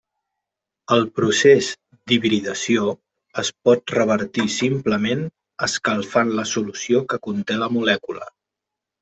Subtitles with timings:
[0.93, 1.67] El procés
[2.11, 2.85] d'hibridació
[3.43, 5.23] es pot revertir simplement
[5.69, 8.27] escalfant la solució que conté a la molècula.